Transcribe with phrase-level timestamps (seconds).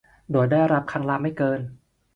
[0.31, 1.59] โดยได้รับครั้งละไม่เกิน